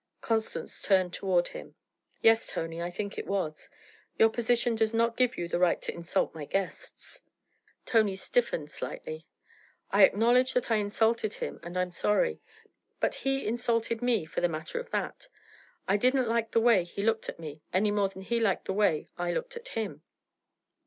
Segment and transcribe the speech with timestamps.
[0.19, 1.75] Constance turned toward him.
[2.23, 3.69] 'Yes, Tony, I think it was.
[4.17, 7.21] Your position does not give you the right to insult my guests.'
[7.85, 9.27] Tony stiffened slightly.
[9.91, 12.41] 'I acknowledge that I insulted him, and I'm sorry.
[12.99, 15.27] But he insulted me, for the matter of that.
[15.87, 18.73] I didn't like the way he looked at me, any more than he liked the
[18.73, 20.01] way I looked at him.'